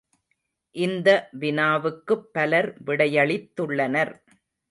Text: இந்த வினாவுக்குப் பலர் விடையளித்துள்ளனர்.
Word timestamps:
இந்த 0.75 1.09
வினாவுக்குப் 1.39 2.25
பலர் 2.31 2.69
விடையளித்துள்ளனர். 2.85 4.13